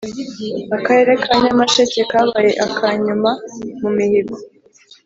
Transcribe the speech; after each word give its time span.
Akarere 0.77 1.13
ka 1.23 1.33
Nyamasheke 1.43 2.01
kabaye 2.11 2.51
akanyuma 2.67 3.31
mu 3.79 3.89
mihigo 3.95 4.35